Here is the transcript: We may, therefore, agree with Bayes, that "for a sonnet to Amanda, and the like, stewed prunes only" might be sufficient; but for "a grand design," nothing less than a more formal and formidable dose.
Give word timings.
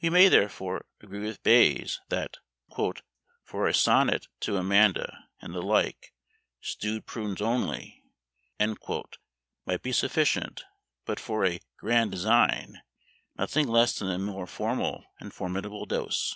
We 0.00 0.08
may, 0.08 0.28
therefore, 0.30 0.86
agree 1.02 1.26
with 1.26 1.42
Bayes, 1.42 2.00
that 2.08 2.38
"for 2.74 3.66
a 3.68 3.74
sonnet 3.74 4.28
to 4.40 4.56
Amanda, 4.56 5.28
and 5.42 5.54
the 5.54 5.60
like, 5.60 6.14
stewed 6.58 7.04
prunes 7.04 7.42
only" 7.42 8.02
might 8.58 9.82
be 9.82 9.92
sufficient; 9.92 10.64
but 11.04 11.20
for 11.20 11.44
"a 11.44 11.60
grand 11.76 12.12
design," 12.12 12.80
nothing 13.36 13.68
less 13.68 13.98
than 13.98 14.10
a 14.10 14.16
more 14.18 14.46
formal 14.46 15.04
and 15.20 15.34
formidable 15.34 15.84
dose. 15.84 16.34